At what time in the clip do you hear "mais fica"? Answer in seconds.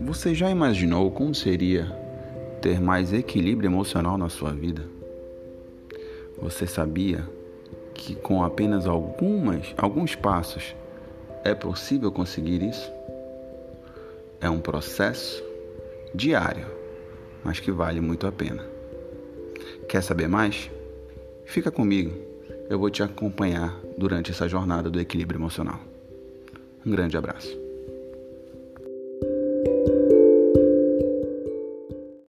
20.28-21.72